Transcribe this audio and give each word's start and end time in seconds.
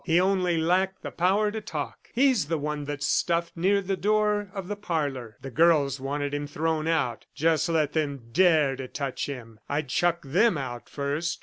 He 0.03 0.19
only 0.19 0.57
lacked 0.57 1.03
the 1.03 1.11
power 1.11 1.51
to 1.51 1.61
talk. 1.61 2.09
He's 2.11 2.45
the 2.47 2.57
one 2.57 2.85
that's 2.85 3.05
stuffed, 3.05 3.55
near 3.55 3.81
the 3.83 3.95
door 3.95 4.49
of 4.51 4.67
the 4.67 4.75
parlor. 4.75 5.37
The 5.43 5.51
girls 5.51 5.99
wanted 5.99 6.33
him 6.33 6.47
thrown 6.47 6.87
out.... 6.87 7.27
Just 7.35 7.69
let 7.69 7.93
them 7.93 8.23
dare 8.31 8.75
to 8.77 8.87
touch 8.87 9.27
him! 9.27 9.59
I'd 9.69 9.89
chuck 9.89 10.23
them 10.25 10.57
out 10.57 10.89
first!" 10.89 11.39